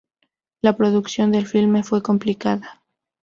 [0.63, 2.81] La producción del filme fue complicada.